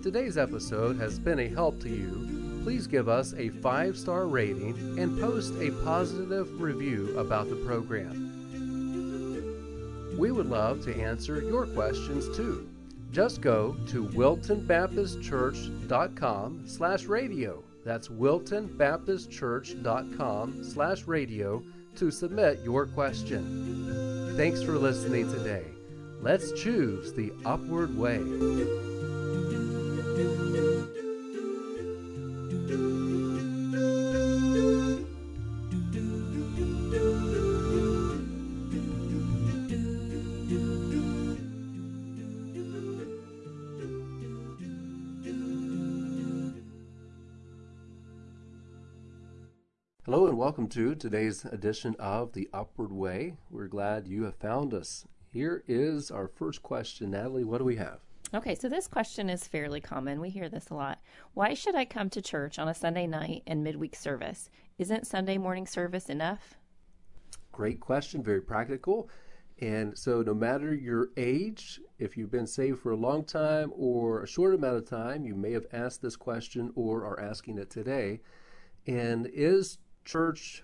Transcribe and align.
If 0.00 0.04
today's 0.04 0.38
episode 0.38 0.98
has 0.98 1.18
been 1.18 1.40
a 1.40 1.48
help 1.48 1.78
to 1.82 1.90
you, 1.90 2.62
please 2.64 2.86
give 2.86 3.06
us 3.06 3.34
a 3.34 3.50
five 3.50 3.98
star 3.98 4.26
rating 4.26 4.98
and 4.98 5.20
post 5.20 5.52
a 5.60 5.72
positive 5.84 6.58
review 6.58 7.18
about 7.18 7.50
the 7.50 7.56
program. 7.56 8.30
We 10.18 10.32
would 10.32 10.46
love 10.46 10.82
to 10.84 10.96
answer 10.96 11.42
your 11.42 11.66
questions 11.66 12.34
too. 12.34 12.66
Just 13.12 13.42
go 13.42 13.76
to 13.88 14.06
wiltonbaptistchurch.com 14.06 16.62
slash 16.66 17.04
radio. 17.04 17.62
That's 17.84 18.08
wiltonbaptistchurch.com 18.08 20.64
slash 20.64 21.06
radio 21.06 21.62
to 21.96 22.10
submit 22.10 22.60
your 22.64 22.86
question. 22.86 24.32
Thanks 24.38 24.62
for 24.62 24.78
listening 24.78 25.30
today. 25.30 25.66
Let's 26.22 26.52
choose 26.52 27.12
the 27.12 27.34
upward 27.44 27.98
way. 27.98 28.89
Hello 50.10 50.26
and 50.26 50.36
welcome 50.36 50.66
to 50.66 50.96
today's 50.96 51.44
edition 51.44 51.94
of 51.98 52.32
The 52.32 52.50
Upward 52.52 52.90
Way. 52.90 53.36
We're 53.48 53.68
glad 53.68 54.08
you 54.08 54.24
have 54.24 54.34
found 54.34 54.74
us. 54.74 55.06
Here 55.32 55.62
is 55.68 56.10
our 56.10 56.26
first 56.26 56.62
question. 56.62 57.12
Natalie, 57.12 57.44
what 57.44 57.58
do 57.58 57.64
we 57.64 57.76
have? 57.76 58.00
Okay, 58.32 58.54
so 58.54 58.68
this 58.68 58.86
question 58.86 59.28
is 59.28 59.48
fairly 59.48 59.80
common. 59.80 60.20
We 60.20 60.30
hear 60.30 60.48
this 60.48 60.70
a 60.70 60.74
lot. 60.74 61.00
Why 61.34 61.52
should 61.52 61.74
I 61.74 61.84
come 61.84 62.08
to 62.10 62.22
church 62.22 62.60
on 62.60 62.68
a 62.68 62.74
Sunday 62.74 63.08
night 63.08 63.42
and 63.44 63.64
midweek 63.64 63.96
service? 63.96 64.50
Isn't 64.78 65.04
Sunday 65.04 65.36
morning 65.36 65.66
service 65.66 66.08
enough? 66.08 66.54
Great 67.50 67.80
question, 67.80 68.22
very 68.22 68.40
practical. 68.40 69.10
And 69.60 69.98
so, 69.98 70.22
no 70.22 70.32
matter 70.32 70.72
your 70.72 71.08
age, 71.16 71.80
if 71.98 72.16
you've 72.16 72.30
been 72.30 72.46
saved 72.46 72.78
for 72.78 72.92
a 72.92 72.96
long 72.96 73.24
time 73.24 73.72
or 73.76 74.22
a 74.22 74.28
short 74.28 74.54
amount 74.54 74.76
of 74.76 74.88
time, 74.88 75.24
you 75.24 75.34
may 75.34 75.50
have 75.50 75.66
asked 75.72 76.00
this 76.00 76.16
question 76.16 76.70
or 76.76 77.04
are 77.04 77.20
asking 77.20 77.58
it 77.58 77.68
today. 77.68 78.20
And 78.86 79.26
is 79.26 79.78
church 80.04 80.62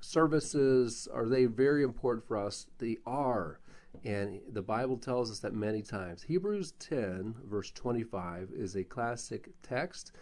services 0.00 1.08
are 1.12 1.26
they 1.26 1.46
very 1.46 1.82
important 1.82 2.26
for 2.26 2.36
us? 2.36 2.66
They 2.78 2.98
are. 3.06 3.58
And 4.04 4.40
the 4.52 4.62
Bible 4.62 4.98
tells 4.98 5.30
us 5.30 5.40
that 5.40 5.54
many 5.54 5.82
times. 5.82 6.22
Hebrews 6.22 6.72
10, 6.78 7.34
verse 7.44 7.70
25, 7.72 8.50
is 8.54 8.76
a 8.76 8.84
classic 8.84 9.50
text 9.62 10.12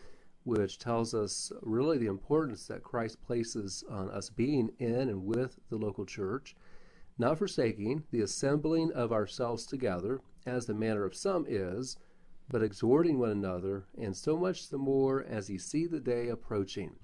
which 0.44 0.78
tells 0.78 1.14
us 1.14 1.50
really 1.62 1.98
the 1.98 2.06
importance 2.06 2.66
that 2.66 2.82
Christ 2.82 3.20
places 3.22 3.82
on 3.88 4.10
us 4.10 4.28
being 4.28 4.70
in 4.78 5.08
and 5.08 5.24
with 5.24 5.58
the 5.70 5.76
local 5.76 6.04
church, 6.04 6.54
not 7.18 7.38
forsaking 7.38 8.04
the 8.10 8.20
assembling 8.20 8.92
of 8.92 9.10
ourselves 9.10 9.64
together, 9.64 10.20
as 10.46 10.66
the 10.66 10.74
manner 10.74 11.04
of 11.04 11.14
some 11.14 11.46
is, 11.48 11.96
but 12.50 12.62
exhorting 12.62 13.18
one 13.18 13.30
another, 13.30 13.86
and 13.96 14.14
so 14.14 14.36
much 14.36 14.68
the 14.68 14.76
more 14.76 15.24
as 15.24 15.48
ye 15.48 15.56
see 15.56 15.86
the 15.86 16.00
day 16.00 16.28
approaching. 16.28 16.96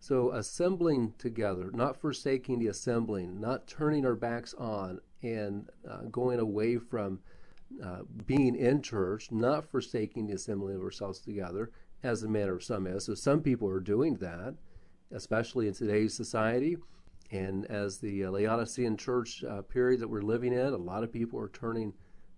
So, 0.00 0.32
assembling 0.32 1.14
together, 1.18 1.70
not 1.72 2.00
forsaking 2.00 2.58
the 2.58 2.66
assembling, 2.66 3.40
not 3.40 3.68
turning 3.68 4.04
our 4.04 4.16
backs 4.16 4.52
on 4.54 5.00
and 5.22 5.68
uh, 5.88 6.02
going 6.10 6.40
away 6.40 6.78
from 6.78 7.20
uh, 7.82 8.00
being 8.26 8.54
in 8.54 8.82
church, 8.82 9.30
not 9.30 9.70
forsaking 9.70 10.26
the 10.26 10.34
assembly 10.34 10.74
of 10.74 10.82
ourselves 10.82 11.20
together, 11.20 11.70
as 12.02 12.20
the 12.20 12.28
manner 12.28 12.56
of 12.56 12.64
some 12.64 12.86
is. 12.86 13.04
So, 13.04 13.14
some 13.14 13.40
people 13.40 13.68
are 13.68 13.80
doing 13.80 14.16
that, 14.16 14.54
especially 15.12 15.68
in 15.68 15.74
today's 15.74 16.14
society. 16.14 16.76
And 17.30 17.64
as 17.66 17.98
the 17.98 18.26
uh, 18.26 18.30
Laodicean 18.30 18.96
church 18.98 19.42
uh, 19.44 19.62
period 19.62 20.00
that 20.00 20.08
we're 20.08 20.22
living 20.22 20.52
in, 20.52 20.74
a 20.74 20.76
lot 20.76 21.02
of 21.02 21.12
people 21.12 21.38
are 21.40 21.48
turning 21.48 21.94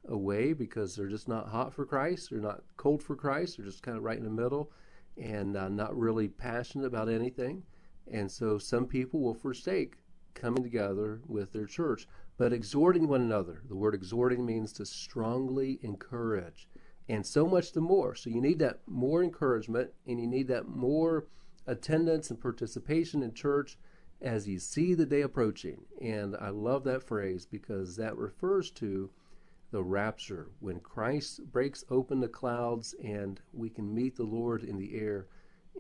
away 0.09 0.53
because 0.53 0.95
they're 0.95 1.09
just 1.09 1.29
not 1.29 1.49
hot 1.49 1.75
for 1.75 1.85
Christ, 1.85 2.31
they're 2.31 2.41
not 2.41 2.63
cold 2.77 3.03
for 3.03 3.17
Christ, 3.17 3.57
they're 3.57 3.67
just 3.67 3.83
kind 3.83 3.97
of 3.97 4.05
right 4.05 4.19
in 4.19 4.25
the 4.25 4.31
middle 4.31 4.71
and 5.17 5.57
uh, 5.57 5.69
not 5.69 5.97
really 5.97 6.29
passionate 6.29 6.87
about 6.87 7.09
anything. 7.09 7.63
And 8.13 8.31
so 8.31 8.59
some 8.59 8.87
people 8.87 9.21
will 9.21 9.35
forsake 9.35 9.97
coming 10.35 10.63
together 10.63 11.21
with 11.27 11.53
their 11.53 11.67
church, 11.67 12.07
but 12.37 12.53
exhorting 12.53 13.09
one 13.09 13.23
another. 13.23 13.63
The 13.69 13.77
word 13.77 13.95
exhorting 13.95 14.45
means 14.45 14.73
to 14.75 14.87
strongly 14.87 15.79
encourage, 15.83 16.69
and 17.09 17.25
so 17.25 17.47
much 17.47 17.73
the 17.73 17.81
more. 17.81 18.15
So 18.15 18.31
you 18.31 18.41
need 18.41 18.59
that 18.59 18.81
more 18.87 19.23
encouragement, 19.23 19.91
and 20.07 20.21
you 20.21 20.27
need 20.27 20.49
that 20.49 20.69
more 20.69 21.27
attendance 21.67 22.31
and 22.31 22.41
participation 22.41 23.23
in 23.23 23.33
church 23.33 23.79
as 24.21 24.49
you 24.49 24.59
see 24.59 24.95
the 24.95 25.07
day 25.07 25.21
approaching. 25.21 25.83
And 26.01 26.37
I 26.41 26.49
love 26.49 26.85
that 26.85 27.03
phrase 27.03 27.47
because 27.47 27.97
that 27.97 28.17
refers 28.17 28.71
to 28.73 29.11
the 29.71 29.83
rapture, 29.83 30.51
when 30.61 30.79
Christ 30.79 31.41
breaks 31.51 31.85
open 31.91 32.21
the 32.21 32.29
clouds 32.29 32.95
and 33.03 33.41
we 33.53 33.69
can 33.69 33.93
meet 33.93 34.15
the 34.15 34.23
Lord 34.23 34.63
in 34.63 34.79
the 34.79 34.95
air. 34.95 35.27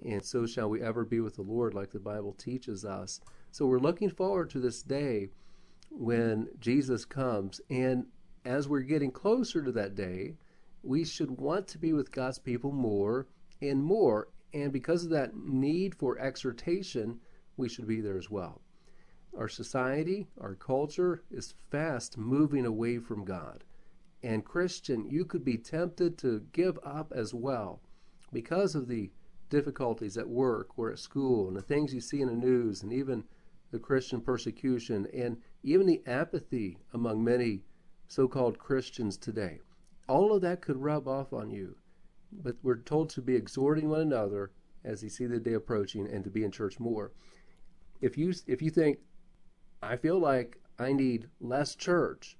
And 0.05 0.25
so 0.25 0.47
shall 0.47 0.69
we 0.69 0.83
ever 0.83 1.05
be 1.05 1.21
with 1.21 1.37
the 1.37 1.43
Lord, 1.43 1.75
like 1.75 1.93
the 1.93 2.01
Bible 2.01 2.33
teaches 2.33 2.85
us. 2.85 3.21
So 3.55 3.67
we're 3.67 3.79
looking 3.79 4.11
forward 4.11 4.51
to 4.51 4.59
this 4.59 4.83
day 4.83 5.29
when 5.89 6.49
Jesus 6.59 7.05
comes. 7.05 7.61
And 7.71 8.07
as 8.45 8.69
we're 8.69 8.81
getting 8.81 9.13
closer 9.13 9.63
to 9.63 9.71
that 9.71 9.95
day, 9.95 10.35
we 10.83 11.05
should 11.05 11.31
want 11.31 11.69
to 11.69 11.79
be 11.79 11.93
with 11.93 12.11
God's 12.11 12.41
people 12.41 12.73
more 12.73 13.29
and 13.63 13.81
more. 13.81 14.27
And 14.53 14.73
because 14.73 15.05
of 15.05 15.11
that 15.11 15.37
need 15.37 15.95
for 15.95 16.19
exhortation, 16.19 17.21
we 17.57 17.69
should 17.69 17.87
be 17.87 18.01
there 18.01 18.19
as 18.19 18.29
well. 18.29 18.61
Our 19.39 19.47
society, 19.47 20.27
our 20.41 20.57
culture 20.57 21.23
is 21.31 21.55
fast 21.71 22.19
moving 22.19 22.67
away 22.67 22.99
from 22.99 23.25
God. 23.25 23.63
And 24.21 24.45
Christian, 24.45 25.09
you 25.09 25.25
could 25.25 25.45
be 25.45 25.59
tempted 25.59 26.19
to 26.19 26.45
give 26.51 26.77
up 26.85 27.13
as 27.15 27.33
well 27.33 27.83
because 28.33 28.75
of 28.75 28.89
the 28.89 29.13
difficulties 29.49 30.19
at 30.19 30.29
work 30.29 30.77
or 30.77 30.91
at 30.91 30.99
school 30.99 31.47
and 31.47 31.57
the 31.57 31.63
things 31.63 31.95
you 31.95 32.01
see 32.01 32.21
in 32.21 32.27
the 32.27 32.35
news 32.35 32.83
and 32.83 32.93
even 32.93 33.23
the 33.75 33.81
Christian 33.81 34.21
persecution 34.21 35.09
and 35.13 35.37
even 35.65 35.85
the 35.85 36.01
apathy 36.07 36.79
among 36.93 37.25
many 37.25 37.65
so 38.07 38.29
called 38.29 38.57
Christians 38.57 39.17
today. 39.17 39.59
All 40.09 40.33
of 40.33 40.43
that 40.43 40.61
could 40.61 40.77
rub 40.77 41.09
off 41.09 41.33
on 41.33 41.51
you. 41.51 41.75
But 42.31 42.55
we're 42.63 42.79
told 42.79 43.11
to 43.11 43.21
be 43.21 43.35
exhorting 43.35 43.89
one 43.89 44.03
another 44.03 44.53
as 44.85 45.03
you 45.03 45.09
see 45.09 45.27
the 45.27 45.41
day 45.41 45.55
approaching 45.55 46.07
and 46.07 46.23
to 46.23 46.31
be 46.31 46.45
in 46.45 46.53
church 46.53 46.79
more. 46.79 47.11
If 48.01 48.17
you 48.17 48.33
if 48.47 48.63
you 48.63 48.71
think 48.71 49.01
I 49.83 49.97
feel 49.97 50.21
like 50.21 50.61
I 50.79 50.93
need 50.93 51.29
less 51.41 51.75
church, 51.75 52.39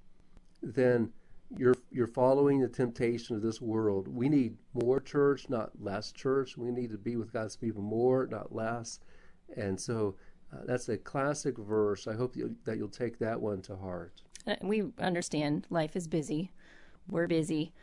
then 0.63 1.11
you're 1.57 1.75
you're 1.91 2.07
following 2.07 2.61
the 2.61 2.69
temptation 2.69 3.35
of 3.35 3.41
this 3.41 3.59
world. 3.59 4.07
We 4.07 4.29
need 4.29 4.55
more 4.73 5.01
church, 5.01 5.49
not 5.49 5.71
less 5.81 6.13
church. 6.13 6.55
We 6.57 6.71
need 6.71 6.91
to 6.91 6.97
be 6.97 7.17
with 7.17 7.33
God's 7.33 7.57
people 7.57 7.81
more, 7.81 8.25
not 8.25 8.55
less. 8.55 9.01
And 9.57 9.77
so 9.77 10.15
uh, 10.55 10.63
that's 10.65 10.89
a 10.89 10.97
classic 10.97 11.57
verse. 11.57 12.07
I 12.07 12.13
hope 12.13 12.33
that 12.33 12.39
you'll, 12.39 12.55
that 12.65 12.77
you'll 12.77 12.87
take 12.87 13.19
that 13.19 13.41
one 13.41 13.61
to 13.63 13.75
heart. 13.75 14.21
Uh, 14.47 14.55
we 14.61 14.83
understand 14.99 15.65
life 15.69 15.95
is 15.95 16.07
busy. 16.07 16.51
We're 17.09 17.27
busy. 17.27 17.73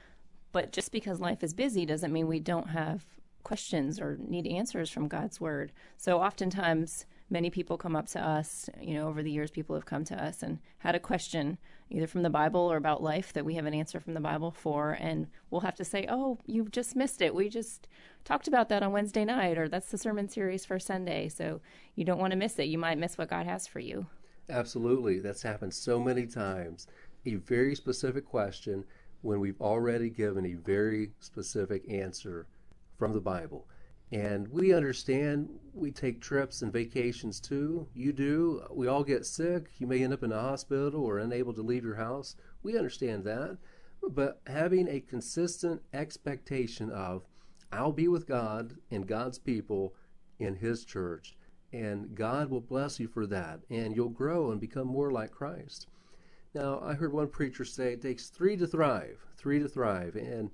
But 0.52 0.72
just 0.72 0.92
because 0.92 1.20
life 1.20 1.42
is 1.42 1.54
busy 1.54 1.86
doesn't 1.86 2.12
mean 2.12 2.26
we 2.26 2.40
don't 2.40 2.68
have 2.68 3.04
questions 3.42 4.00
or 4.00 4.18
need 4.20 4.46
answers 4.46 4.90
from 4.90 5.08
God's 5.08 5.40
word. 5.40 5.72
So 5.96 6.20
oftentimes 6.20 7.06
many 7.32 7.48
people 7.48 7.78
come 7.78 7.96
up 7.96 8.06
to 8.08 8.20
us, 8.20 8.68
you 8.80 8.94
know, 8.94 9.08
over 9.08 9.22
the 9.22 9.30
years, 9.30 9.50
people 9.50 9.74
have 9.74 9.86
come 9.86 10.04
to 10.04 10.22
us 10.22 10.42
and 10.42 10.58
had 10.78 10.94
a 10.94 11.00
question 11.00 11.56
either 11.90 12.06
from 12.06 12.22
the 12.22 12.30
Bible 12.30 12.60
or 12.60 12.76
about 12.76 13.02
life 13.02 13.32
that 13.32 13.44
we 13.44 13.54
have 13.54 13.64
an 13.64 13.74
answer 13.74 13.98
from 13.98 14.14
the 14.14 14.20
Bible 14.20 14.50
for. 14.50 14.92
And 15.00 15.26
we'll 15.50 15.62
have 15.62 15.74
to 15.76 15.84
say, 15.84 16.06
oh, 16.08 16.38
you've 16.46 16.70
just 16.70 16.94
missed 16.94 17.22
it. 17.22 17.34
We 17.34 17.48
just 17.48 17.88
talked 18.24 18.48
about 18.48 18.68
that 18.68 18.82
on 18.82 18.92
Wednesday 18.92 19.24
night, 19.24 19.56
or 19.58 19.66
that's 19.66 19.90
the 19.90 19.98
sermon 19.98 20.28
series 20.28 20.64
for 20.64 20.78
Sunday. 20.78 21.28
So 21.28 21.60
you 21.96 22.04
don't 22.04 22.18
want 22.18 22.32
to 22.32 22.38
miss 22.38 22.58
it. 22.58 22.64
You 22.68 22.78
might 22.78 22.98
miss 22.98 23.16
what 23.16 23.30
God 23.30 23.46
has 23.46 23.66
for 23.66 23.80
you. 23.80 24.06
Absolutely. 24.50 25.18
That's 25.18 25.42
happened 25.42 25.72
so 25.72 25.98
many 25.98 26.26
times. 26.26 26.86
A 27.24 27.36
very 27.36 27.74
specific 27.74 28.26
question 28.26 28.84
when 29.22 29.40
we've 29.40 29.60
already 29.60 30.10
given 30.10 30.44
a 30.44 30.54
very 30.54 31.12
specific 31.20 31.82
answer 31.90 32.46
from 32.98 33.14
the 33.14 33.20
Bible. 33.20 33.66
And 34.12 34.46
we 34.48 34.74
understand 34.74 35.48
we 35.74 35.90
take 35.90 36.20
trips 36.20 36.60
and 36.60 36.70
vacations 36.70 37.40
too. 37.40 37.88
You 37.94 38.12
do. 38.12 38.62
We 38.70 38.86
all 38.86 39.02
get 39.02 39.24
sick. 39.24 39.70
You 39.78 39.86
may 39.86 40.04
end 40.04 40.12
up 40.12 40.22
in 40.22 40.32
a 40.32 40.40
hospital 40.40 41.02
or 41.02 41.18
unable 41.18 41.54
to 41.54 41.62
leave 41.62 41.82
your 41.82 41.96
house. 41.96 42.36
We 42.62 42.76
understand 42.76 43.24
that. 43.24 43.56
But 44.10 44.40
having 44.46 44.86
a 44.88 45.00
consistent 45.00 45.80
expectation 45.94 46.90
of, 46.90 47.24
I'll 47.72 47.92
be 47.92 48.08
with 48.08 48.26
God 48.26 48.76
and 48.90 49.06
God's 49.06 49.38
people 49.38 49.94
in 50.38 50.56
His 50.56 50.84
church, 50.84 51.36
and 51.72 52.14
God 52.14 52.50
will 52.50 52.60
bless 52.60 53.00
you 53.00 53.08
for 53.08 53.26
that, 53.28 53.60
and 53.70 53.96
you'll 53.96 54.10
grow 54.10 54.50
and 54.50 54.60
become 54.60 54.88
more 54.88 55.10
like 55.10 55.30
Christ. 55.30 55.86
Now, 56.54 56.80
I 56.80 56.92
heard 56.94 57.12
one 57.12 57.28
preacher 57.28 57.64
say 57.64 57.94
it 57.94 58.02
takes 58.02 58.28
three 58.28 58.56
to 58.58 58.66
thrive, 58.66 59.24
three 59.38 59.58
to 59.60 59.68
thrive. 59.68 60.16
And 60.16 60.50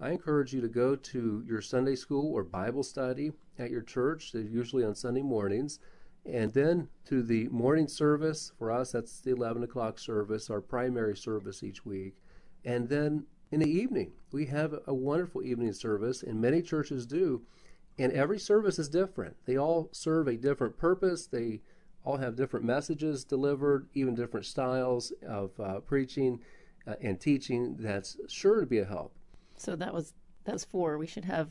I 0.00 0.10
encourage 0.10 0.52
you 0.52 0.60
to 0.60 0.68
go 0.68 0.94
to 0.94 1.44
your 1.46 1.62
Sunday 1.62 1.96
school 1.96 2.32
or 2.34 2.44
Bible 2.44 2.82
study 2.82 3.32
at 3.58 3.70
your 3.70 3.80
church, 3.80 4.34
usually 4.34 4.84
on 4.84 4.94
Sunday 4.94 5.22
mornings, 5.22 5.78
and 6.26 6.52
then 6.52 6.88
to 7.06 7.22
the 7.22 7.48
morning 7.48 7.88
service. 7.88 8.52
For 8.58 8.70
us, 8.70 8.92
that's 8.92 9.20
the 9.20 9.30
11 9.30 9.62
o'clock 9.62 9.98
service, 9.98 10.50
our 10.50 10.60
primary 10.60 11.16
service 11.16 11.62
each 11.62 11.86
week. 11.86 12.14
And 12.64 12.88
then 12.88 13.24
in 13.50 13.60
the 13.60 13.70
evening, 13.70 14.12
we 14.32 14.46
have 14.46 14.74
a 14.86 14.92
wonderful 14.92 15.42
evening 15.42 15.72
service, 15.72 16.22
and 16.22 16.40
many 16.40 16.60
churches 16.60 17.06
do. 17.06 17.42
And 17.98 18.12
every 18.12 18.38
service 18.38 18.78
is 18.78 18.90
different. 18.90 19.36
They 19.46 19.56
all 19.56 19.88
serve 19.92 20.28
a 20.28 20.36
different 20.36 20.76
purpose. 20.76 21.26
They 21.26 21.62
all 22.04 22.18
have 22.18 22.36
different 22.36 22.66
messages 22.66 23.24
delivered, 23.24 23.88
even 23.94 24.14
different 24.14 24.44
styles 24.44 25.12
of 25.26 25.58
uh, 25.58 25.80
preaching 25.80 26.40
uh, 26.86 26.94
and 27.00 27.18
teaching. 27.18 27.76
That's 27.78 28.18
sure 28.28 28.60
to 28.60 28.66
be 28.66 28.78
a 28.78 28.84
help. 28.84 29.14
So 29.56 29.76
that 29.76 29.92
was 29.92 30.14
that's 30.44 30.64
four. 30.64 30.98
We 30.98 31.06
should 31.06 31.24
have 31.24 31.50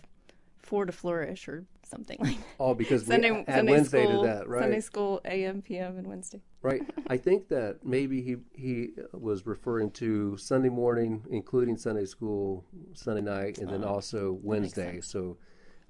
four 0.65 0.85
to 0.85 0.91
flourish 0.91 1.47
or 1.47 1.65
something 1.83 2.17
like 2.19 2.37
that. 2.37 2.45
All 2.57 2.75
because 2.75 3.05
Sunday, 3.05 3.31
we 3.31 3.39
add 3.39 3.55
Sunday 3.55 3.71
Wednesday 3.71 4.05
school, 4.05 4.21
to 4.21 4.27
that, 4.27 4.47
right? 4.47 4.61
Sunday 4.61 4.79
school, 4.79 5.21
AM, 5.25 5.61
PM, 5.61 5.97
and 5.97 6.07
Wednesday. 6.07 6.41
Right. 6.61 6.81
I 7.07 7.17
think 7.17 7.47
that 7.49 7.85
maybe 7.85 8.21
he 8.21 8.37
he 8.53 8.89
was 9.13 9.45
referring 9.45 9.91
to 9.91 10.35
Sunday 10.37 10.69
morning, 10.69 11.23
including 11.29 11.77
Sunday 11.77 12.05
school, 12.05 12.65
Sunday 12.93 13.21
night, 13.21 13.59
and 13.59 13.69
then 13.69 13.83
oh, 13.83 13.89
also 13.89 14.39
Wednesday. 14.41 15.01
So. 15.01 15.37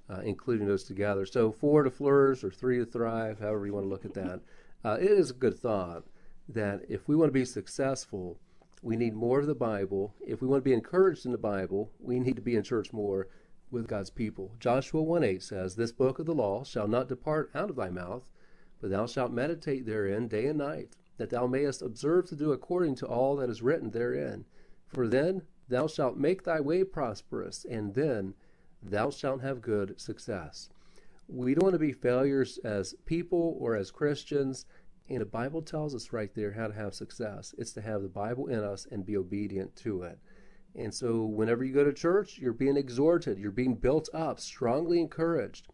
Uh, 0.08 0.20
including 0.20 0.68
those 0.68 0.84
together. 0.84 1.26
So 1.26 1.50
four 1.50 1.82
to 1.82 1.90
flourish 1.90 2.44
or 2.44 2.50
three 2.52 2.78
to 2.78 2.84
thrive, 2.84 3.40
however 3.40 3.66
you 3.66 3.72
want 3.72 3.86
to 3.86 3.88
look 3.88 4.04
at 4.04 4.14
that. 4.14 4.40
Uh, 4.84 4.96
it 5.00 5.10
is 5.10 5.30
a 5.30 5.34
good 5.34 5.58
thought 5.58 6.04
that 6.48 6.82
if 6.88 7.08
we 7.08 7.16
want 7.16 7.28
to 7.28 7.32
be 7.32 7.44
successful, 7.44 8.38
we 8.86 8.96
need 8.96 9.16
more 9.16 9.40
of 9.40 9.48
the 9.48 9.54
Bible. 9.56 10.14
If 10.24 10.40
we 10.40 10.46
want 10.46 10.62
to 10.62 10.70
be 10.70 10.72
encouraged 10.72 11.26
in 11.26 11.32
the 11.32 11.38
Bible, 11.38 11.90
we 11.98 12.20
need 12.20 12.36
to 12.36 12.40
be 12.40 12.54
in 12.54 12.62
church 12.62 12.92
more 12.92 13.26
with 13.68 13.88
God's 13.88 14.10
people. 14.10 14.52
Joshua 14.60 15.02
1 15.02 15.24
8 15.24 15.42
says, 15.42 15.74
This 15.74 15.90
book 15.90 16.20
of 16.20 16.26
the 16.26 16.34
law 16.36 16.62
shall 16.62 16.86
not 16.86 17.08
depart 17.08 17.50
out 17.52 17.68
of 17.68 17.74
thy 17.74 17.90
mouth, 17.90 18.22
but 18.80 18.90
thou 18.90 19.06
shalt 19.06 19.32
meditate 19.32 19.86
therein 19.86 20.28
day 20.28 20.46
and 20.46 20.58
night, 20.58 20.90
that 21.16 21.30
thou 21.30 21.48
mayest 21.48 21.82
observe 21.82 22.28
to 22.28 22.36
do 22.36 22.52
according 22.52 22.94
to 22.94 23.06
all 23.06 23.34
that 23.34 23.50
is 23.50 23.60
written 23.60 23.90
therein. 23.90 24.44
For 24.86 25.08
then 25.08 25.42
thou 25.68 25.88
shalt 25.88 26.16
make 26.16 26.44
thy 26.44 26.60
way 26.60 26.84
prosperous, 26.84 27.66
and 27.68 27.92
then 27.92 28.34
thou 28.80 29.10
shalt 29.10 29.40
have 29.40 29.60
good 29.60 30.00
success. 30.00 30.68
We 31.26 31.54
don't 31.54 31.64
want 31.64 31.74
to 31.74 31.80
be 31.80 31.90
failures 31.90 32.60
as 32.62 32.94
people 33.04 33.56
or 33.58 33.74
as 33.74 33.90
Christians. 33.90 34.64
And 35.08 35.20
the 35.20 35.26
Bible 35.26 35.62
tells 35.62 35.94
us 35.94 36.12
right 36.12 36.34
there 36.34 36.52
how 36.52 36.66
to 36.66 36.74
have 36.74 36.94
success. 36.94 37.54
It's 37.58 37.72
to 37.72 37.80
have 37.80 38.02
the 38.02 38.08
Bible 38.08 38.48
in 38.48 38.64
us 38.64 38.86
and 38.90 39.06
be 39.06 39.16
obedient 39.16 39.76
to 39.76 40.02
it. 40.02 40.18
And 40.74 40.92
so, 40.92 41.24
whenever 41.24 41.64
you 41.64 41.72
go 41.72 41.84
to 41.84 41.92
church, 41.92 42.38
you're 42.38 42.52
being 42.52 42.76
exhorted, 42.76 43.38
you're 43.38 43.50
being 43.50 43.76
built 43.76 44.08
up, 44.12 44.40
strongly 44.40 45.00
encouraged 45.00 45.68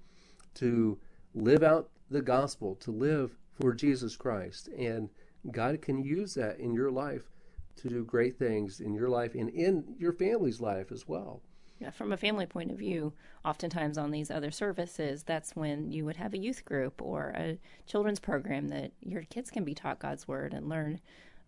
to 0.55 0.99
live 1.35 1.63
out 1.63 1.91
the 2.11 2.23
gospel, 2.23 2.77
to 2.77 2.91
live 2.91 3.37
for 3.53 3.73
Jesus 3.73 4.17
Christ. 4.17 4.69
And 4.69 5.09
God 5.51 5.83
can 5.83 6.05
use 6.05 6.35
that 6.35 6.61
in 6.61 6.73
your 6.73 6.91
life 6.91 7.33
to 7.77 7.89
do 7.89 8.05
great 8.05 8.39
things 8.39 8.81
in 8.81 8.95
your 8.95 9.09
life 9.09 9.35
and 9.35 9.49
in 9.51 9.97
your 9.99 10.13
family's 10.13 10.61
life 10.61 10.93
as 10.93 11.09
well. 11.09 11.43
From 11.91 12.13
a 12.13 12.17
family 12.17 12.47
point 12.47 12.71
of 12.71 12.79
view, 12.79 13.13
oftentimes 13.45 13.99
on 13.99 14.11
these 14.11 14.31
other 14.31 14.51
services, 14.51 15.23
that's 15.23 15.57
when 15.57 15.91
you 15.91 16.05
would 16.05 16.17
have 16.17 16.35
a 16.35 16.39
youth 16.39 16.65
group 16.65 17.01
or 17.03 17.33
a 17.37 17.59
children's 17.87 18.21
program 18.21 18.69
that 18.69 18.93
your 19.01 19.23
kids 19.23 19.51
can 19.51 19.65
be 19.65 19.75
taught 19.75 19.99
God's 19.99 20.29
word 20.29 20.55
and 20.55 20.69
learn 20.69 21.01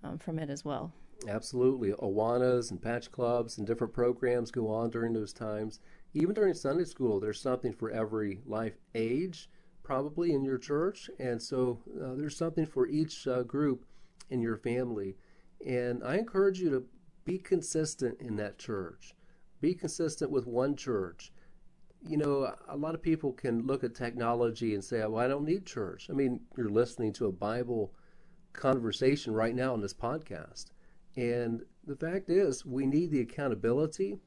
um, 0.03 0.19
from 0.19 0.39
it 0.39 0.51
as 0.51 0.65
well. 0.65 0.93
Absolutely. 1.29 1.93
Awanas 1.93 2.71
and 2.71 2.83
patch 2.83 3.11
clubs 3.11 3.59
and 3.59 3.67
different 3.67 3.93
programs 3.93 4.51
go 4.51 4.69
on 4.69 4.91
during 4.91 5.13
those 5.13 5.33
times. 5.33 5.81
Even 6.13 6.35
during 6.35 6.55
Sunday 6.55 6.85
school, 6.85 7.21
there's 7.21 7.41
something 7.41 7.73
for 7.73 7.91
every 7.91 8.41
life 8.47 8.75
age, 8.95 9.49
probably 9.83 10.33
in 10.33 10.45
your 10.45 10.59
church. 10.59 11.09
And 11.19 11.41
so 11.41 11.81
uh, 12.03 12.15
there's 12.15 12.37
something 12.37 12.67
for 12.67 12.87
each 12.87 13.27
uh, 13.27 13.43
group 13.43 13.85
in 14.31 14.41
your 14.41 14.57
family. 14.57 15.17
And 15.67 16.03
I 16.05 16.17
encourage 16.17 16.61
you 16.61 16.71
to 16.71 16.85
be 17.25 17.39
consistent 17.39 18.21
in 18.21 18.37
that 18.37 18.59
church. 18.59 19.15
Be 19.65 19.75
consistent 19.75 20.31
with 20.31 20.47
one 20.47 20.77
church. 20.77 21.33
You 22.07 22.19
know, 22.19 22.55
a 22.69 22.77
lot 22.77 22.95
of 22.95 23.01
people 23.01 23.33
can 23.33 23.67
look 23.67 23.83
at 23.83 23.95
technology 23.95 24.75
and 24.75 24.85
say, 24.85 24.99
well, 25.07 25.17
I 25.17 25.27
don't 25.27 25.47
need 25.47 25.65
church. 25.65 26.09
I 26.11 26.13
mean, 26.13 26.41
you're 26.55 26.69
listening 26.69 27.15
to 27.15 27.29
a 27.29 27.33
Bible 27.33 27.95
conversation 28.53 29.33
right 29.33 29.55
now 29.55 29.73
on 29.73 29.81
this 29.81 29.95
podcast. 29.95 30.67
And 31.17 31.63
the 31.87 31.97
fact 31.97 32.29
is, 32.29 32.67
we 32.67 32.85
need 32.85 33.11
the 33.11 33.23
accountability 33.23 34.19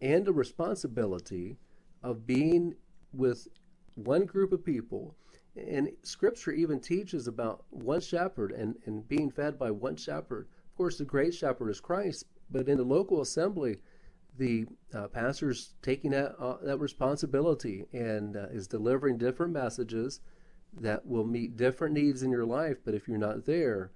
and 0.00 0.24
the 0.24 0.32
responsibility 0.32 1.56
of 2.02 2.26
being 2.26 2.74
with 3.12 3.46
one 3.94 4.24
group 4.26 4.50
of 4.50 4.64
people. 4.64 5.14
And 5.56 5.90
Scripture 6.02 6.50
even 6.50 6.80
teaches 6.80 7.28
about 7.28 7.62
one 7.70 8.00
shepherd 8.00 8.50
and, 8.50 8.74
and 8.86 9.06
being 9.06 9.30
fed 9.30 9.56
by 9.56 9.70
one 9.70 9.94
shepherd. 9.94 10.48
Of 10.68 10.76
course, 10.76 10.98
the 10.98 11.04
great 11.04 11.32
shepherd 11.32 11.70
is 11.70 11.78
Christ, 11.78 12.24
but 12.50 12.68
in 12.68 12.76
the 12.76 12.82
local 12.82 13.20
assembly, 13.20 13.76
the 14.40 14.64
uh, 14.94 15.06
pastor's 15.08 15.74
taking 15.82 16.12
that 16.12 16.34
uh, 16.40 16.56
that 16.62 16.78
responsibility 16.78 17.84
and 17.92 18.36
uh, 18.36 18.46
is 18.50 18.66
delivering 18.66 19.18
different 19.18 19.52
messages 19.52 20.20
that 20.80 21.06
will 21.06 21.26
meet 21.26 21.58
different 21.58 21.94
needs 21.94 22.22
in 22.22 22.30
your 22.30 22.46
life. 22.46 22.78
But 22.82 22.94
if 22.94 23.06
you're 23.06 23.18
not 23.18 23.44
there, 23.44 23.92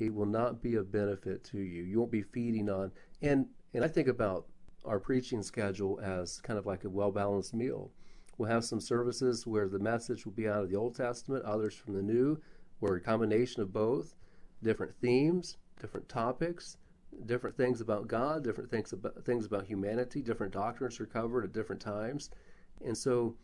it 0.00 0.12
will 0.12 0.26
not 0.26 0.60
be 0.60 0.74
of 0.74 0.90
benefit 0.90 1.44
to 1.44 1.58
you. 1.58 1.84
You 1.84 2.00
won't 2.00 2.10
be 2.10 2.22
feeding 2.22 2.68
on 2.68 2.90
and 3.22 3.46
and 3.72 3.84
I 3.84 3.88
think 3.88 4.08
about 4.08 4.46
our 4.84 4.98
preaching 4.98 5.42
schedule 5.42 6.00
as 6.02 6.40
kind 6.40 6.58
of 6.58 6.66
like 6.66 6.82
a 6.82 6.90
well 6.90 7.12
balanced 7.12 7.54
meal. 7.54 7.92
We'll 8.36 8.50
have 8.50 8.64
some 8.64 8.80
services 8.80 9.46
where 9.46 9.68
the 9.68 9.78
message 9.78 10.26
will 10.26 10.32
be 10.32 10.48
out 10.48 10.64
of 10.64 10.70
the 10.70 10.76
Old 10.76 10.96
Testament, 10.96 11.44
others 11.44 11.76
from 11.76 11.94
the 11.94 12.02
New, 12.02 12.40
where 12.80 12.96
a 12.96 13.00
combination 13.00 13.62
of 13.62 13.72
both, 13.72 14.16
different 14.60 14.96
themes, 15.00 15.56
different 15.80 16.08
topics, 16.08 16.78
different 17.26 17.56
things 17.56 17.80
about 17.80 18.08
God, 18.08 18.44
different 18.44 18.70
things 18.70 18.92
about 18.92 19.24
things 19.24 19.46
about 19.46 19.66
humanity, 19.66 20.22
different 20.22 20.52
doctrines 20.52 21.00
are 21.00 21.06
covered 21.06 21.44
at 21.44 21.52
different 21.52 21.80
times, 21.80 22.30
and 22.84 22.96
so 22.96 23.34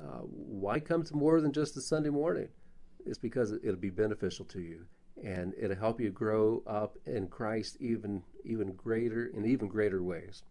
uh, 0.00 0.22
why 0.22 0.80
come 0.80 1.02
to 1.04 1.16
more 1.16 1.40
than 1.40 1.52
just 1.52 1.76
a 1.76 1.80
Sunday 1.80 2.10
morning? 2.10 2.48
It's 3.06 3.18
because 3.18 3.52
it'll 3.52 3.76
be 3.76 3.90
beneficial 3.90 4.44
to 4.46 4.60
you, 4.60 4.86
and 5.22 5.54
it'll 5.58 5.76
help 5.76 6.00
you 6.00 6.10
grow 6.10 6.62
up 6.66 6.96
in 7.06 7.28
Christ 7.28 7.76
even 7.80 8.22
even 8.44 8.72
greater 8.72 9.26
in 9.26 9.44
even 9.46 9.68
greater 9.68 10.02
ways. 10.02 10.42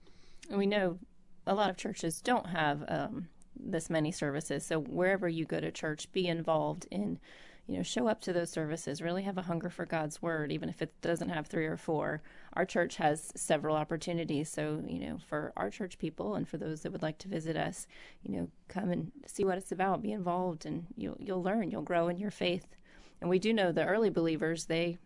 And 0.49 0.57
we 0.57 0.65
know 0.65 0.99
a 1.45 1.53
lot 1.53 1.69
of 1.69 1.77
churches 1.77 2.21
don't 2.21 2.47
have 2.47 2.83
um, 2.87 3.27
this 3.55 3.89
many 3.89 4.11
services, 4.11 4.65
so 4.65 4.79
wherever 4.79 5.27
you 5.27 5.45
go 5.45 5.59
to 5.59 5.71
church, 5.71 6.11
be 6.11 6.27
involved 6.27 6.87
in 6.91 7.19
you 7.67 7.77
know, 7.77 7.83
show 7.83 8.07
up 8.07 8.19
to 8.21 8.33
those 8.33 8.49
services, 8.49 9.01
really 9.01 9.23
have 9.23 9.37
a 9.37 9.43
hunger 9.43 9.69
for 9.69 9.85
God's 9.85 10.21
word, 10.21 10.51
even 10.51 10.67
if 10.67 10.81
it 10.81 10.93
doesn't 11.01 11.29
have 11.29 11.47
three 11.47 11.65
or 11.65 11.77
four. 11.77 12.21
Our 12.53 12.65
church 12.65 12.97
has 12.97 13.31
several 13.35 13.77
opportunities. 13.77 14.49
So, 14.49 14.83
you 14.85 14.99
know, 14.99 15.17
for 15.29 15.53
our 15.55 15.69
church 15.69 15.97
people 15.97 16.35
and 16.35 16.47
for 16.47 16.57
those 16.57 16.81
that 16.81 16.91
would 16.91 17.01
like 17.01 17.19
to 17.19 17.29
visit 17.29 17.55
us, 17.55 17.87
you 18.21 18.35
know, 18.35 18.49
come 18.67 18.91
and 18.91 19.11
see 19.25 19.45
what 19.45 19.57
it's 19.57 19.71
about, 19.71 20.01
be 20.01 20.11
involved, 20.11 20.65
and 20.65 20.87
you'll, 20.97 21.17
you'll 21.19 21.41
learn, 21.41 21.71
you'll 21.71 21.83
grow 21.83 22.09
in 22.09 22.17
your 22.17 22.31
faith. 22.31 22.75
And 23.21 23.29
we 23.29 23.39
do 23.39 23.53
know 23.53 23.71
the 23.71 23.85
early 23.85 24.09
believers, 24.09 24.65
they, 24.65 24.97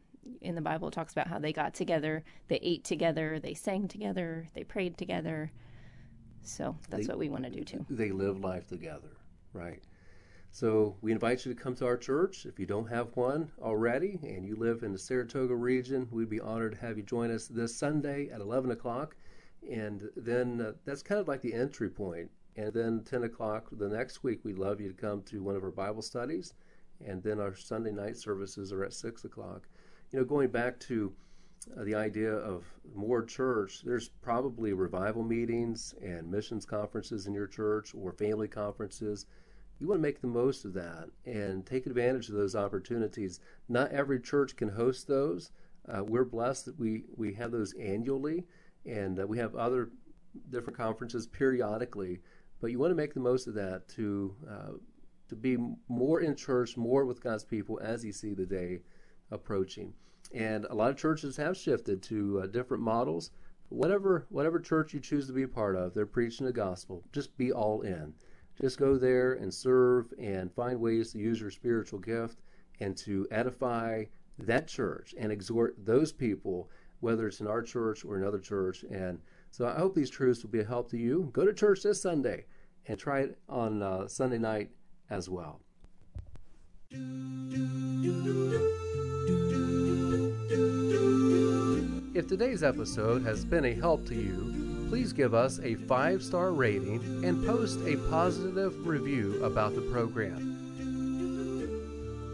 in 0.41 0.55
the 0.55 0.61
Bible, 0.61 0.89
talks 0.89 1.13
about 1.13 1.27
how 1.27 1.37
they 1.37 1.53
got 1.53 1.75
together, 1.75 2.23
they 2.47 2.59
ate 2.63 2.83
together, 2.83 3.39
they 3.39 3.53
sang 3.53 3.87
together, 3.87 4.47
they 4.55 4.63
prayed 4.63 4.97
together. 4.97 5.51
So 6.41 6.75
that's 6.89 7.05
they, 7.05 7.11
what 7.11 7.19
we 7.19 7.29
want 7.29 7.43
to 7.43 7.51
do 7.51 7.63
too. 7.63 7.85
They 7.87 8.11
live 8.11 8.39
life 8.39 8.65
together, 8.67 9.11
right? 9.53 9.83
So 10.51 10.95
we 11.01 11.11
invite 11.11 11.45
you 11.45 11.53
to 11.53 11.59
come 11.59 11.75
to 11.75 11.85
our 11.85 11.97
church. 11.97 12.45
If 12.45 12.59
you 12.59 12.65
don't 12.65 12.89
have 12.89 13.15
one 13.15 13.51
already 13.61 14.19
and 14.23 14.45
you 14.45 14.55
live 14.55 14.81
in 14.81 14.91
the 14.91 14.97
Saratoga 14.97 15.55
region, 15.55 16.07
we'd 16.11 16.29
be 16.29 16.39
honored 16.39 16.73
to 16.73 16.79
have 16.79 16.97
you 16.97 17.03
join 17.03 17.31
us 17.31 17.47
this 17.47 17.75
Sunday 17.75 18.29
at 18.29 18.41
11 18.41 18.71
o'clock. 18.71 19.15
And 19.69 20.09
then 20.15 20.61
uh, 20.61 20.71
that's 20.85 21.03
kind 21.03 21.19
of 21.19 21.27
like 21.27 21.41
the 21.41 21.53
entry 21.53 21.89
point. 21.89 22.31
And 22.55 22.73
then 22.73 23.03
10 23.03 23.23
o'clock 23.23 23.67
the 23.71 23.87
next 23.87 24.23
week, 24.23 24.39
we'd 24.43 24.57
love 24.57 24.81
you 24.81 24.87
to 24.87 24.95
come 24.95 25.21
to 25.23 25.43
one 25.43 25.55
of 25.55 25.63
our 25.63 25.71
Bible 25.71 26.01
studies. 26.01 26.53
And 27.05 27.21
then 27.21 27.39
our 27.39 27.55
Sunday 27.55 27.91
night 27.91 28.17
services 28.17 28.73
are 28.73 28.83
at 28.83 28.93
6 28.93 29.25
o'clock. 29.25 29.67
You 30.11 30.19
know, 30.19 30.25
going 30.25 30.49
back 30.49 30.79
to 30.81 31.13
uh, 31.77 31.83
the 31.83 31.93
idea 31.93 32.31
of 32.31 32.65
more 32.95 33.23
church, 33.23 33.83
there's 33.83 34.09
probably 34.09 34.73
revival 34.73 35.23
meetings 35.23 35.93
and 36.01 36.31
missions 36.31 36.65
conferences 36.65 37.27
in 37.27 37.33
your 37.33 37.47
church 37.47 37.93
or 37.93 38.11
family 38.11 38.47
conferences 38.47 39.27
you 39.79 39.87
want 39.87 39.99
to 39.99 40.07
make 40.07 40.21
the 40.21 40.27
most 40.27 40.65
of 40.65 40.73
that 40.73 41.09
and 41.25 41.65
take 41.65 41.85
advantage 41.85 42.29
of 42.29 42.35
those 42.35 42.55
opportunities. 42.55 43.39
Not 43.69 43.91
every 43.91 44.19
church 44.19 44.55
can 44.55 44.69
host 44.69 45.07
those. 45.07 45.51
Uh, 45.87 46.03
we're 46.03 46.25
blessed 46.25 46.65
that 46.65 46.79
we, 46.79 47.03
we 47.15 47.33
have 47.35 47.51
those 47.51 47.73
annually, 47.79 48.45
and 48.85 49.19
uh, 49.19 49.27
we 49.27 49.37
have 49.37 49.55
other 49.55 49.89
different 50.49 50.77
conferences 50.77 51.27
periodically. 51.27 52.19
But 52.59 52.71
you 52.71 52.79
want 52.79 52.91
to 52.91 52.95
make 52.95 53.13
the 53.13 53.19
most 53.19 53.47
of 53.47 53.53
that 53.53 53.87
to 53.89 54.35
uh, 54.49 54.71
to 55.29 55.35
be 55.35 55.57
more 55.89 56.21
in 56.21 56.35
church, 56.35 56.77
more 56.77 57.05
with 57.05 57.21
God's 57.23 57.43
people 57.43 57.79
as 57.83 58.03
you 58.03 58.11
see 58.13 58.33
the 58.33 58.45
day 58.45 58.79
approaching. 59.29 59.93
And 60.33 60.65
a 60.65 60.73
lot 60.73 60.89
of 60.89 60.97
churches 60.97 61.37
have 61.37 61.55
shifted 61.55 62.01
to 62.03 62.41
uh, 62.43 62.47
different 62.47 62.83
models. 62.83 63.31
whatever 63.69 64.25
whatever 64.29 64.59
church 64.59 64.93
you 64.93 64.99
choose 64.99 65.27
to 65.27 65.33
be 65.33 65.45
part 65.45 65.75
of, 65.75 65.93
they're 65.93 66.05
preaching 66.05 66.45
the 66.45 66.53
gospel. 66.53 67.03
Just 67.11 67.37
be 67.37 67.51
all 67.51 67.81
in. 67.81 68.13
Just 68.59 68.79
go 68.79 68.97
there 68.97 69.33
and 69.33 69.53
serve 69.53 70.13
and 70.19 70.51
find 70.51 70.79
ways 70.79 71.11
to 71.11 71.19
use 71.19 71.39
your 71.39 71.51
spiritual 71.51 71.99
gift 71.99 72.39
and 72.79 72.97
to 72.97 73.27
edify 73.29 74.03
that 74.39 74.67
church 74.67 75.13
and 75.17 75.31
exhort 75.31 75.75
those 75.85 76.11
people, 76.11 76.69
whether 76.99 77.27
it's 77.27 77.39
in 77.39 77.47
our 77.47 77.61
church 77.61 78.03
or 78.03 78.17
another 78.17 78.39
church. 78.39 78.83
And 78.89 79.19
so 79.51 79.67
I 79.67 79.75
hope 79.77 79.93
these 79.93 80.09
truths 80.09 80.43
will 80.43 80.49
be 80.49 80.59
a 80.59 80.65
help 80.65 80.89
to 80.91 80.97
you. 80.97 81.29
Go 81.33 81.45
to 81.45 81.53
church 81.53 81.83
this 81.83 82.01
Sunday 82.01 82.45
and 82.87 82.97
try 82.97 83.21
it 83.21 83.37
on 83.47 83.83
uh, 83.83 84.07
Sunday 84.07 84.39
night 84.39 84.71
as 85.09 85.29
well. 85.29 85.61
If 92.15 92.27
today's 92.27 92.63
episode 92.63 93.23
has 93.23 93.45
been 93.45 93.65
a 93.65 93.73
help 93.73 94.07
to 94.07 94.15
you, 94.15 94.66
please 94.89 95.13
give 95.13 95.33
us 95.33 95.61
a 95.61 95.75
five 95.75 96.21
star 96.23 96.51
rating 96.51 97.01
and 97.23 97.45
post 97.45 97.79
a 97.85 97.95
positive 98.09 98.85
review 98.87 99.41
about 99.43 99.75
the 99.75 99.81
program. 99.81 100.55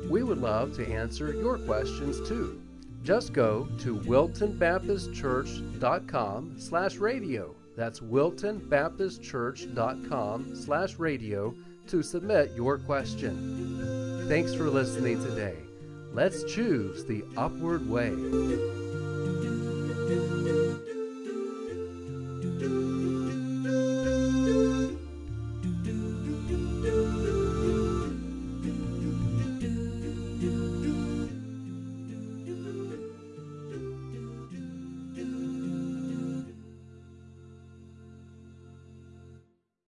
We 0.09 0.23
would 0.23 0.39
love 0.39 0.73
to 0.75 0.87
answer 0.87 1.33
your 1.33 1.57
questions 1.57 2.25
too. 2.27 2.61
Just 3.03 3.33
go 3.33 3.67
to 3.79 3.97
wiltonbaptistchurch.com 3.97 6.55
slash 6.57 6.95
radio. 6.97 7.55
That's 7.75 7.99
wiltonbaptistchurch.com 7.99 10.55
slash 10.55 10.99
radio 10.99 11.55
to 11.87 12.03
submit 12.03 12.51
your 12.55 12.77
question. 12.77 14.25
Thanks 14.29 14.53
for 14.53 14.69
listening 14.69 15.21
today. 15.23 15.57
Let's 16.13 16.43
choose 16.43 17.05
the 17.05 17.23
upward 17.35 17.89
way. 17.89 18.82